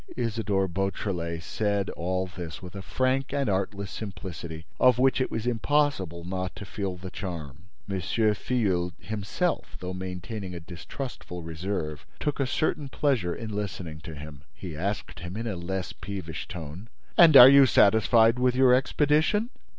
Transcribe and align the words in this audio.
Isidore 0.17 0.67
Beautrelet 0.67 1.43
said 1.43 1.91
all 1.91 2.25
this 2.25 2.59
with 2.59 2.73
a 2.73 2.81
frank 2.81 3.31
and 3.31 3.47
artless 3.47 3.91
simplicity 3.91 4.65
of 4.79 4.97
which 4.97 5.21
it 5.21 5.29
was 5.29 5.45
impossible 5.45 6.23
not 6.23 6.55
to 6.55 6.65
feel 6.65 6.97
the 6.97 7.11
charm. 7.11 7.65
M. 7.87 7.99
Filleul 8.01 8.93
himself, 8.97 9.77
though 9.79 9.93
maintaining 9.93 10.55
a 10.55 10.59
distrustful 10.59 11.43
reserve, 11.43 12.07
took 12.19 12.39
a 12.39 12.47
certain 12.47 12.89
pleasure 12.89 13.35
in 13.35 13.53
listening 13.55 13.99
to 13.99 14.15
him. 14.15 14.43
He 14.55 14.75
asked 14.75 15.19
him, 15.19 15.37
in 15.37 15.45
a 15.45 15.55
less 15.55 15.93
peevish 15.93 16.47
tone: 16.47 16.89
"And 17.15 17.37
are 17.37 17.47
you 17.47 17.67
satisfied 17.67 18.39
with 18.39 18.55
your 18.55 18.73
expedition?" 18.73 19.51